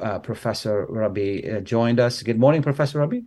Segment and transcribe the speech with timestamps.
[0.00, 2.22] uh, Professor Rabie uh, joined us.
[2.22, 3.24] Good morning, Professor Rabie.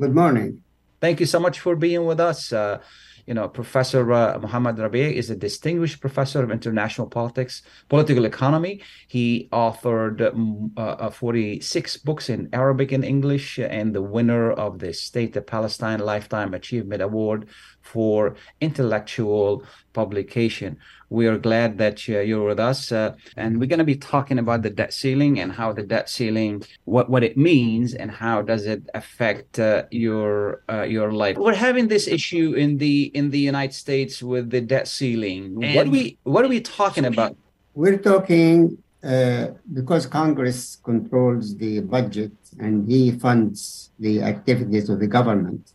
[0.00, 0.62] Good morning.
[1.00, 2.52] Thank you so much for being with us.
[2.52, 2.80] Uh,
[3.28, 7.60] you know, Professor uh, Muhammad Rabie is a distinguished professor of international politics,
[7.90, 8.80] political economy.
[9.06, 14.94] He authored um, uh, 46 books in Arabic and English, and the winner of the
[14.94, 17.48] State of Palestine Lifetime Achievement Award
[17.92, 19.62] for intellectual
[19.92, 20.76] publication.
[21.10, 24.38] We are glad that uh, you're with us, uh, and we're going to be talking
[24.38, 28.42] about the debt ceiling and how the debt ceiling, what what it means, and how
[28.42, 31.36] does it affect uh, your uh, your life.
[31.38, 35.40] We're having this issue in the in the United States with the debt ceiling.
[35.62, 37.36] And what are we what are we talking about?
[37.74, 45.06] We're talking uh, because Congress controls the budget and he funds the activities of the
[45.06, 45.72] government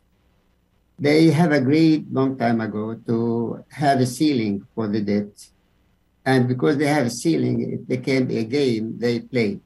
[1.03, 5.35] they have agreed long time ago to have a ceiling for the debt.
[6.26, 9.59] And because they have a ceiling, it became a game they played.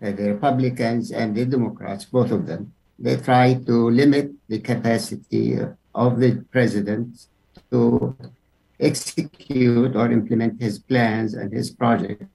[0.00, 5.58] Uh, the Republicans and the Democrats, both of them, they try to limit the capacity
[5.92, 7.26] of the president
[7.72, 8.16] to
[8.78, 12.30] execute or implement his plans and his projects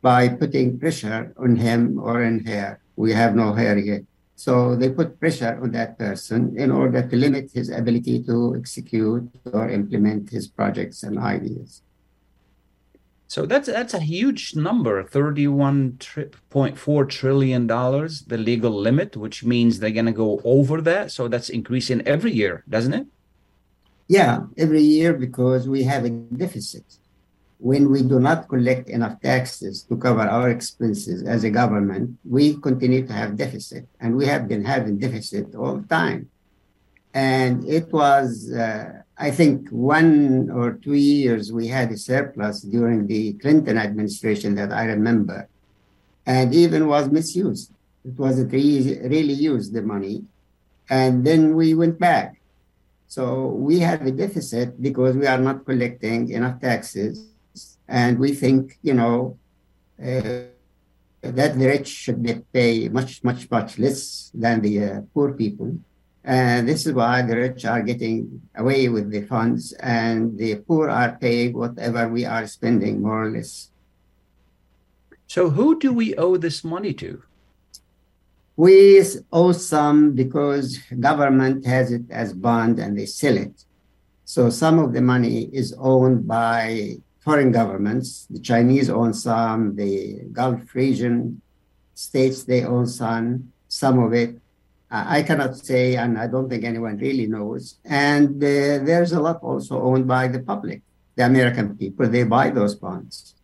[0.00, 2.80] by putting pressure on him or on her.
[2.96, 4.07] We have no hair yet
[4.38, 9.28] so they put pressure on that person in order to limit his ability to execute
[9.52, 11.82] or implement his projects and ideas.
[13.26, 15.98] So that's that's a huge number, thirty-one
[16.50, 21.10] point four trillion dollars, the legal limit, which means they're going to go over that.
[21.10, 23.08] So that's increasing every year, doesn't it?
[24.06, 26.84] Yeah, every year because we have a deficit
[27.58, 32.56] when we do not collect enough taxes to cover our expenses as a government, we
[32.58, 36.30] continue to have deficit, and we have been having deficit all the time.
[37.14, 43.08] And it was, uh, I think, one or two years we had a surplus during
[43.08, 45.48] the Clinton administration that I remember,
[46.26, 47.72] and even was misused.
[48.04, 50.24] It wasn't really, really used the money,
[50.88, 52.40] and then we went back.
[53.08, 57.24] So we have a deficit because we are not collecting enough taxes
[57.88, 59.38] and we think, you know,
[60.00, 60.50] uh,
[61.22, 62.20] that the rich should
[62.52, 65.70] pay much, much, much less than the uh, poor people.
[66.24, 70.90] And this is why the rich are getting away with the funds and the poor
[70.90, 73.70] are paying whatever we are spending, more or less.
[75.26, 77.22] So, who do we owe this money to?
[78.56, 79.02] We
[79.32, 83.64] owe some because government has it as bond and they sell it.
[84.28, 88.26] So some of the money is owned by foreign governments.
[88.30, 89.92] The Chinese own some, the
[90.32, 91.42] Gulf region
[91.92, 94.30] states they own some, some of it.
[94.90, 97.76] I cannot say, and I don't think anyone really knows.
[97.84, 100.80] And uh, there's a lot also owned by the public,
[101.16, 102.08] the American people.
[102.08, 103.34] They buy those bonds.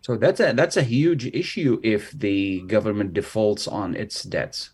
[0.00, 4.70] So that's a that's a huge issue if the government defaults on its debts.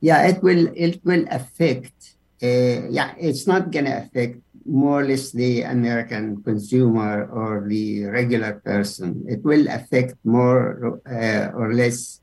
[0.00, 2.16] Yeah, it will it will affect.
[2.42, 8.04] Uh, yeah, it's not going to affect more or less the American consumer or the
[8.06, 9.24] regular person.
[9.28, 12.20] It will affect more uh, or less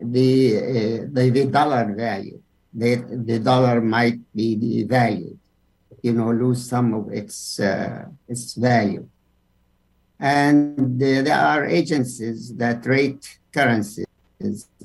[0.00, 2.40] the, uh, the, the dollar value.
[2.72, 2.96] The,
[3.26, 5.36] the dollar might be devalued,
[6.02, 9.08] you know, lose some of its uh, its value.
[10.20, 14.06] And there are agencies that rate currencies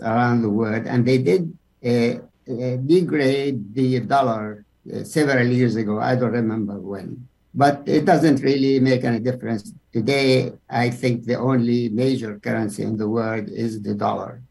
[0.02, 1.56] around the world, and they did
[1.86, 4.66] uh, uh, degrade the dollar
[5.04, 6.00] several years ago.
[6.00, 7.28] I don't remember when.
[7.54, 9.72] But it doesn't really make any difference.
[9.94, 14.42] Today, I think the only major currency in the world is the dollar.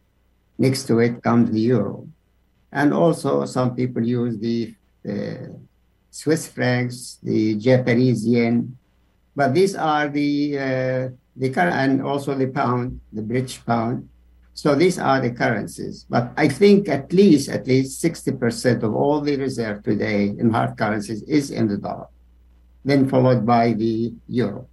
[0.59, 2.09] Next to it comes the euro.
[2.73, 4.75] And also, some people use the
[5.07, 5.53] uh,
[6.11, 8.77] Swiss francs, the Japanese yen.
[9.37, 14.09] But these are the, uh, the and also the pound, the British pound.
[14.55, 16.07] So these are the currencies.
[16.09, 20.79] But I think at least at least 60% of all the reserve today in hard
[20.79, 22.07] currencies is in the dollar,
[22.85, 24.69] then followed by the euro.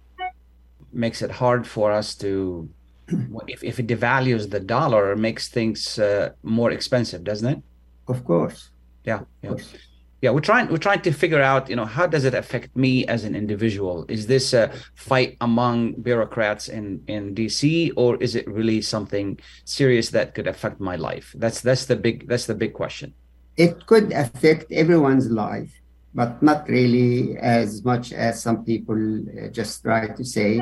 [0.92, 2.68] Makes it hard for us to
[3.48, 7.62] if, if it devalues the dollar, makes things uh, more expensive, doesn't it?
[8.06, 8.70] Of course.
[9.04, 9.20] Yeah.
[9.42, 9.91] Of course yeah
[10.30, 13.24] we're trying we're trying to figure out you know how does it affect me as
[13.24, 14.06] an individual?
[14.08, 20.10] Is this a fight among bureaucrats in in dc or is it really something serious
[20.10, 21.34] that could affect my life?
[21.36, 23.14] That's that's the big that's the big question.
[23.56, 25.82] It could affect everyone's life
[26.14, 30.60] but not really as much as some people uh, just try to say.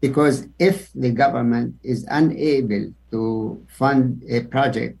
[0.00, 4.98] Because if the government is unable to fund a project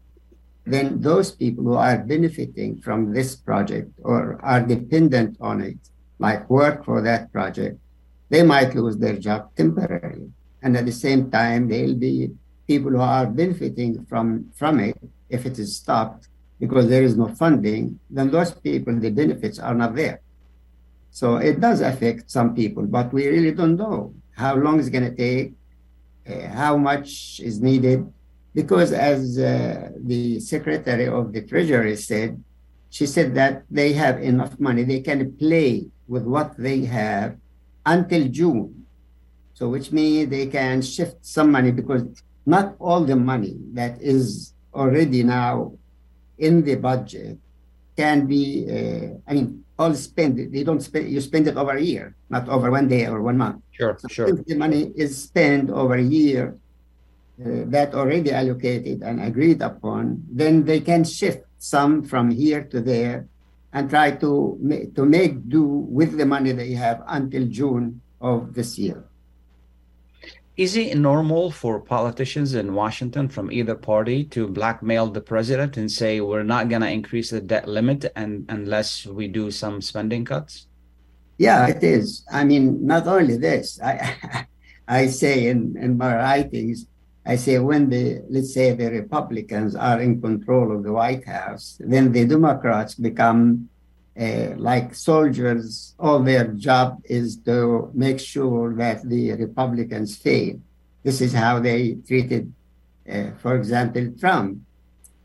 [0.72, 5.78] then those people who are benefiting from this project or are dependent on it,
[6.18, 7.78] like work for that project,
[8.28, 10.30] they might lose their job temporarily.
[10.62, 12.30] and at the same time, they'll be
[12.66, 14.98] people who are benefiting from from it
[15.30, 16.28] if it is stopped
[16.60, 17.98] because there is no funding.
[18.10, 20.20] Then those people, the benefits are not there.
[21.10, 25.08] So it does affect some people, but we really don't know how long it's going
[25.08, 25.54] to take,
[26.28, 28.06] uh, how much is needed,
[28.58, 32.42] because as uh, the secretary of the treasury said,
[32.90, 37.36] she said that they have enough money, they can play with what they have
[37.86, 38.84] until June.
[39.54, 42.02] So which means they can shift some money because
[42.46, 45.74] not all the money that is already now
[46.38, 47.38] in the budget
[47.96, 51.80] can be, uh, I mean, all spend, they don't spend, you spend it over a
[51.92, 53.62] year, not over one day or one month.
[53.70, 54.32] Sure, so sure.
[54.32, 56.58] The money is spent over a year
[57.38, 62.80] Uh, that already allocated and agreed upon, then they can shift some from here to
[62.80, 63.28] there
[63.72, 64.58] and try to,
[64.96, 69.04] to make do with the money they have until June of this year.
[70.56, 75.88] Is it normal for politicians in Washington from either party to blackmail the president and
[75.88, 80.24] say we're not going to increase the debt limit and unless we do some spending
[80.24, 80.66] cuts?
[81.38, 82.24] Yeah, it is.
[82.32, 83.80] I mean, not only this.
[83.80, 84.46] I
[84.88, 86.86] I say in, in my writings,
[87.28, 91.76] I say when the let's say the Republicans are in control of the White House,
[91.78, 93.68] then the Democrats become
[94.18, 100.58] uh, like soldiers, all their job is to make sure that the Republicans fail.
[101.04, 102.50] This is how they treated,
[103.08, 104.60] uh, for example, Trump.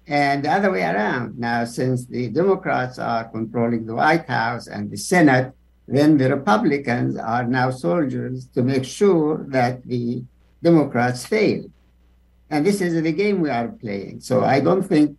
[0.06, 1.40] And the other way around.
[1.40, 5.54] Now, since the Democrats are controlling the White House and the Senate,
[5.88, 10.22] then the Republicans are now soldiers to make sure that the
[10.62, 11.64] Democrats fail.
[12.54, 14.22] And this is the game we are playing.
[14.22, 15.18] So I don't think,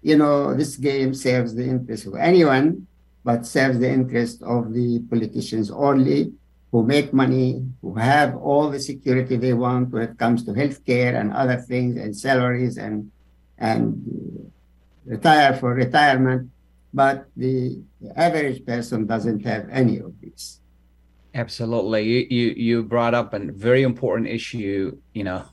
[0.00, 2.86] you know, this game serves the interest of anyone
[3.28, 6.32] but serves the interest of the politicians only
[6.70, 11.18] who make money, who have all the security they want when it comes to healthcare
[11.20, 13.10] and other things and salaries and
[13.58, 13.82] and
[15.04, 16.50] retire for retirement.
[16.94, 17.82] But the,
[18.16, 20.60] average person doesn't have any of these.
[21.34, 22.02] Absolutely.
[22.04, 25.44] You you you brought up a very important issue, you know,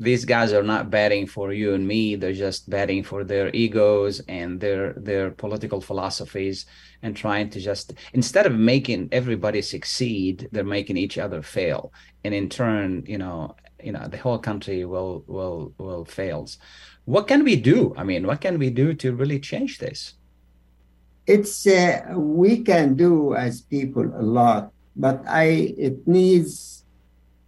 [0.00, 4.20] these guys are not betting for you and me they're just betting for their egos
[4.28, 6.64] and their their political philosophies
[7.02, 11.92] and trying to just instead of making everybody succeed they're making each other fail.
[12.24, 16.58] And in turn you know you know the whole country will will will fails.
[17.04, 17.94] What can we do?
[17.96, 20.14] I mean what can we do to really change this?
[21.26, 25.44] It's uh, we can do as people a lot but i
[25.78, 26.79] it needs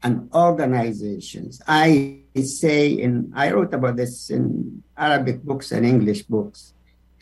[0.03, 6.75] an organizations i say in I wrote about this in Arabic books and English books,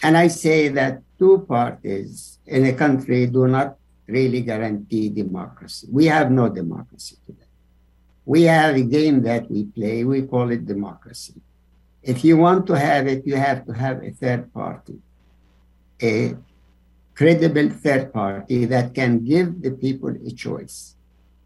[0.03, 5.87] and I say that two parties in a country do not really guarantee democracy.
[5.91, 7.51] We have no democracy today.
[8.25, 11.35] We have a game that we play, we call it democracy.
[12.03, 14.99] If you want to have it, you have to have a third party,
[16.01, 16.37] a
[17.15, 20.97] credible third party that can give the people a choice.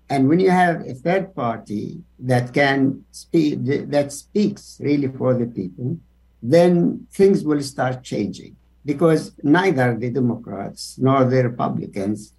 [0.09, 5.47] And when you have a third party that can speak, that speaks really for the
[5.47, 5.99] people,
[6.43, 12.35] then things will start changing because neither the Democrats nor the Republicans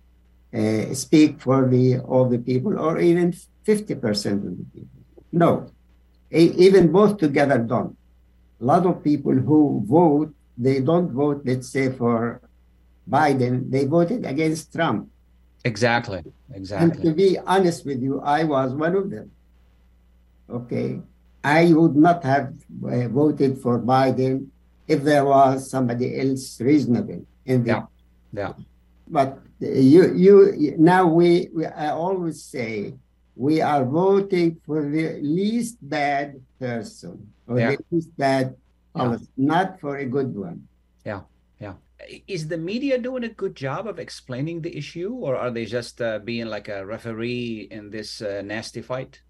[0.53, 3.33] uh, speak for the all the people or even
[3.65, 5.01] 50% of the people.
[5.31, 5.71] No,
[6.31, 7.97] even both together don't.
[8.61, 12.42] A lot of people who vote, they don't vote, let's say, for
[13.09, 15.09] Biden, they voted against Trump
[15.66, 16.24] Exactly.
[16.54, 16.92] Exactly.
[16.92, 19.31] And to be honest with you, I was one of them.
[20.50, 21.02] Okay.
[21.44, 22.54] I would not have
[22.86, 24.48] uh, voted for Biden
[24.88, 27.69] if there was somebody else reasonable in the.
[27.69, 27.86] Yeah.
[28.31, 28.54] Yeah.
[29.07, 32.94] But you, you, now we, we, I always say
[33.36, 37.72] we are voting for the least bad person or yeah.
[37.72, 38.56] the least bad
[38.95, 39.48] policy, yeah.
[39.48, 40.68] not for a good one.
[41.06, 41.22] Yeah.
[42.28, 46.02] Is the media doing a good job of explaining the issue or are they just
[46.02, 49.21] uh, being like a referee in this uh, nasty fight?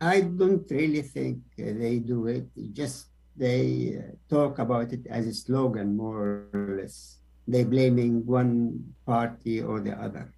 [0.00, 2.46] I don't really think uh, they do it.
[2.72, 7.18] Just they uh, talk about it as a slogan more or less.
[7.48, 10.32] They blaming one party or the other.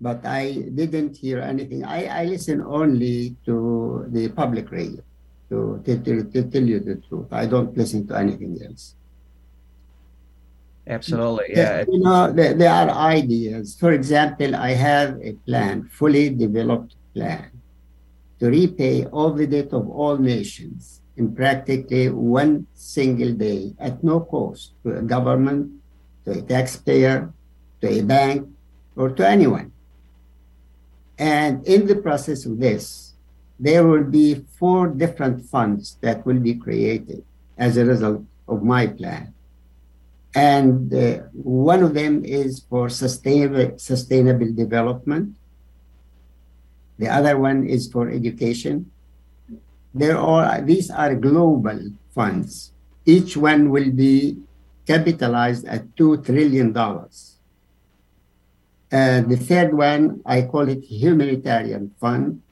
[0.00, 1.84] But i didn't hear anything.
[1.84, 5.02] I, I listen only to the public radio
[5.50, 7.32] to, to, to, to tell you the truth.
[7.32, 8.96] I don't listen to anything else
[10.86, 11.54] Absolutely.
[11.54, 11.84] Yeah.
[11.86, 13.76] You know, there, there, are ideas.
[13.78, 17.50] For example, I have a plan, fully developed plan,
[18.40, 24.20] to repay all the debt of all nations in practically one single day at no
[24.20, 25.70] cost to a government,
[26.24, 27.32] to a taxpayer,
[27.80, 28.48] to a bank,
[28.96, 29.72] or to anyone.
[31.18, 33.14] And in the process of this,
[33.60, 37.22] there will be four different funds that will be created
[37.56, 39.32] as a result of my plan.
[40.34, 45.36] And uh, one of them is for sustainable, sustainable development.
[46.98, 48.90] The other one is for education.
[49.94, 52.72] There are these are global funds.
[53.04, 54.38] Each one will be
[54.86, 57.36] capitalized at two trillion dollars.
[58.90, 62.42] Uh, the third one, I call it humanitarian fund,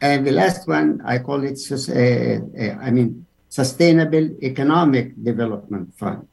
[0.00, 6.26] and the last one, I call it, uh, uh, I mean, sustainable economic development fund.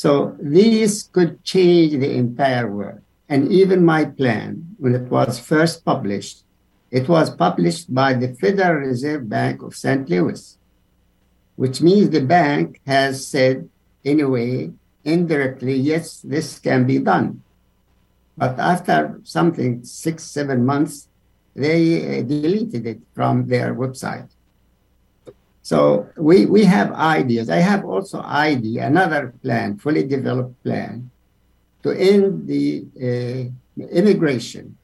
[0.00, 3.00] So these could change the entire world.
[3.28, 6.44] And even my plan, when it was first published,
[6.90, 10.08] it was published by the Federal Reserve Bank of St.
[10.08, 10.56] Louis,
[11.56, 13.68] which means the bank has said,
[14.02, 14.72] in a way,
[15.04, 17.42] indirectly, yes, this can be done.
[18.38, 21.08] But after something, six, seven months,
[21.54, 24.30] they uh, deleted it from their website.
[25.62, 27.50] So we, we have ideas.
[27.50, 31.10] I have also idea, another plan, fully developed plan,
[31.82, 34.76] to end the uh, immigration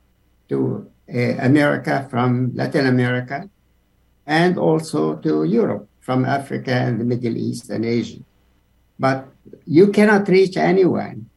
[0.49, 3.49] to uh, America from Latin America
[4.27, 8.21] and also to Europe from Africa and the Middle East and Asia.
[8.99, 9.29] But
[9.67, 11.29] you cannot reach anyone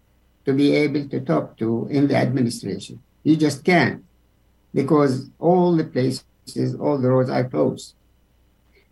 [0.46, 3.01] to be able to talk to in the administration.
[3.24, 4.03] You just can't
[4.74, 7.96] because all the places, all the roads are closed.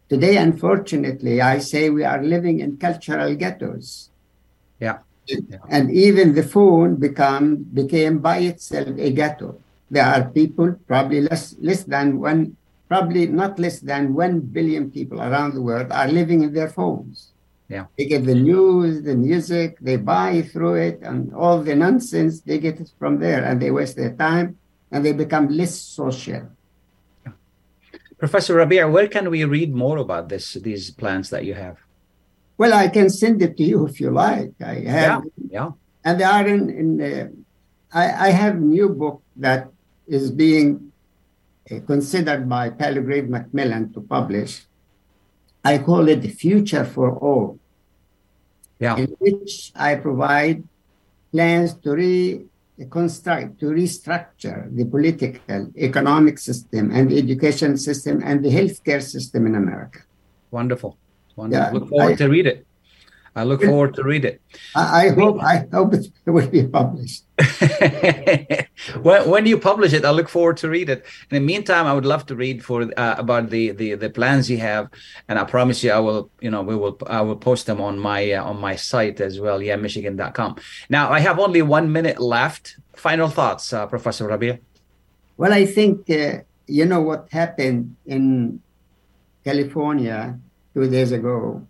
[0.10, 4.10] Today, unfortunately, I say we are living in cultural ghettos.
[4.80, 5.00] Yeah.
[5.26, 5.58] yeah.
[5.70, 9.60] And even the phone become became by itself a ghetto.
[9.92, 12.56] There are people, probably less less than one,
[12.88, 17.32] probably not less than one billion people around the world are living in their phones.
[17.68, 17.86] Yeah.
[17.98, 22.60] They get the news, the music, they buy through it, and all the nonsense they
[22.60, 24.58] get it from there, and they waste their time
[24.92, 26.48] and they become less social.
[28.18, 31.78] Professor Rabie, where can we read more about this these plans that you have?
[32.58, 34.54] Well, I can send it to you if you like.
[34.60, 35.72] I have, yeah, yeah.
[36.04, 36.70] and they are in.
[36.70, 37.46] in
[37.94, 39.70] I, I have a new book that
[40.08, 40.92] is being
[41.72, 44.66] uh, considered by Palgrave Macmillan to publish.
[45.64, 47.60] I call it the Future for All.
[48.80, 48.98] Yeah.
[48.98, 50.64] In which I provide
[51.32, 52.46] plans to re
[52.86, 59.48] construct, to restructure the political, economic system and the education system and the healthcare system
[59.48, 60.00] in America.
[60.52, 60.98] Wonderful.
[61.36, 61.66] Wonderful.
[61.66, 62.66] Yeah, look forward I, to read it.
[63.38, 64.42] I look forward to read it.
[64.76, 67.24] I, I hope I hope it will be published.
[69.04, 71.06] when, when you publish it, I look forward to read it.
[71.30, 74.50] In the meantime, I would love to read for uh, about the, the the plans
[74.50, 74.90] you have,
[75.30, 78.00] and I promise you, I will you know we will I will post them on
[78.00, 79.62] my uh, on my site as well.
[79.62, 80.56] Yeah, Michigan.com.
[80.90, 82.78] Now I have only one minute left.
[82.96, 84.58] Final thoughts, uh, Professor Rabie.
[85.38, 88.62] Well, I think uh, you know what happened in
[89.46, 90.40] California
[90.74, 91.68] two days ago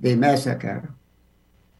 [0.00, 0.92] the massacre.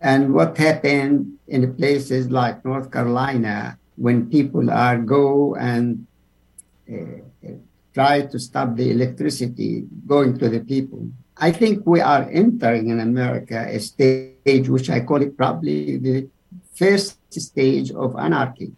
[0.00, 6.06] And what happened in places like North Carolina when people are go and
[6.90, 7.20] uh,
[7.92, 11.10] try to stop the electricity going to the people.
[11.36, 16.28] I think we are entering in America a stage which I call it probably the
[16.74, 18.72] first stage of anarchy.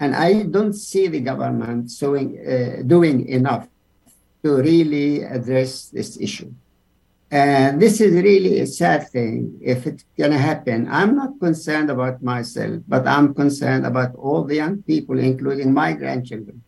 [0.00, 3.68] And I don't see the government showing, uh, doing enough
[4.44, 6.52] to really address this issue.
[7.30, 10.88] And this is really a sad thing if it's going to happen.
[10.90, 15.92] I'm not concerned about myself, but I'm concerned about all the young people, including my
[15.92, 16.62] grandchildren.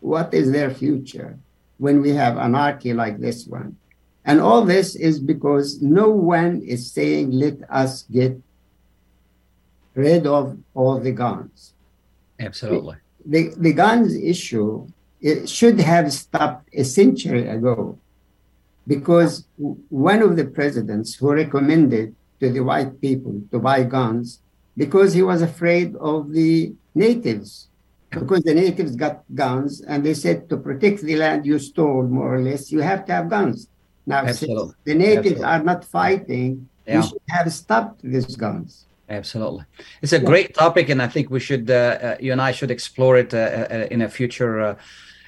[0.00, 1.38] What is their future
[1.78, 3.76] when we have anarchy like this one?
[4.24, 8.40] And all this is because no one is saying, let us get
[9.94, 11.74] rid of all the guns.
[12.38, 12.96] Absolutely.
[13.24, 14.86] The, the, the guns issue
[15.20, 17.98] it should have stopped a century ago
[18.86, 19.46] because
[19.88, 24.40] one of the presidents who recommended to the white people to buy guns
[24.76, 27.68] because he was afraid of the natives
[28.10, 32.34] because the natives got guns and they said to protect the land you stole more
[32.34, 33.68] or less you have to have guns
[34.06, 34.74] now Absolutely.
[34.84, 35.44] the natives Absolutely.
[35.44, 37.00] are not fighting yeah.
[37.00, 39.64] we should have stopped these guns Absolutely,
[40.02, 42.72] it's a great topic, and I think we should, uh, uh, you and I should
[42.72, 43.38] explore it uh,
[43.70, 44.74] uh in a future uh,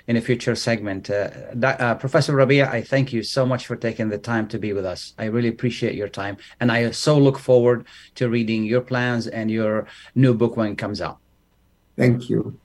[0.08, 1.10] in a future segment.
[1.10, 1.28] Uh,
[1.62, 4.86] uh, Professor Rabie, I thank you so much for taking the time to be with
[4.86, 5.12] us.
[5.18, 6.38] I really appreciate your time.
[6.60, 10.78] And I so look forward to reading your plans and your new book when it
[10.78, 11.18] comes out.
[11.96, 12.56] Thank you.